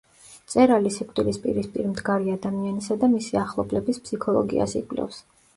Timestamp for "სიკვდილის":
0.95-1.37